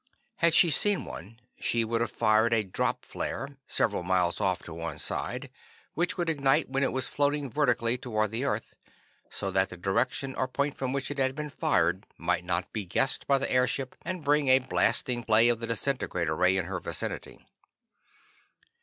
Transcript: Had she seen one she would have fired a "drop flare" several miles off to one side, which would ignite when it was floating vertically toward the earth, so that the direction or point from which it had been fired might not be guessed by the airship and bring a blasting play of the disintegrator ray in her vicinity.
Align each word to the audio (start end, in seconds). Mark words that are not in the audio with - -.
Had 0.37 0.55
she 0.55 0.71
seen 0.71 1.05
one 1.05 1.39
she 1.59 1.85
would 1.85 2.01
have 2.01 2.09
fired 2.09 2.55
a 2.55 2.63
"drop 2.63 3.05
flare" 3.05 3.59
several 3.67 4.01
miles 4.01 4.41
off 4.41 4.63
to 4.63 4.73
one 4.73 4.97
side, 4.97 5.51
which 5.93 6.17
would 6.17 6.27
ignite 6.27 6.67
when 6.67 6.81
it 6.81 6.91
was 6.91 7.05
floating 7.05 7.51
vertically 7.51 7.99
toward 7.99 8.31
the 8.31 8.43
earth, 8.43 8.73
so 9.29 9.51
that 9.51 9.69
the 9.69 9.77
direction 9.77 10.33
or 10.33 10.47
point 10.47 10.75
from 10.75 10.91
which 10.91 11.11
it 11.11 11.19
had 11.19 11.35
been 11.35 11.51
fired 11.51 12.07
might 12.17 12.43
not 12.43 12.73
be 12.73 12.83
guessed 12.83 13.27
by 13.27 13.37
the 13.37 13.51
airship 13.51 13.95
and 14.03 14.23
bring 14.23 14.47
a 14.47 14.57
blasting 14.57 15.23
play 15.23 15.49
of 15.49 15.59
the 15.59 15.67
disintegrator 15.67 16.35
ray 16.35 16.57
in 16.57 16.65
her 16.65 16.79
vicinity. 16.79 17.45